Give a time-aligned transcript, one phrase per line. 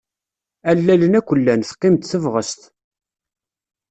[0.71, 2.61] Allalen akk llan teqqim-d tebɣest.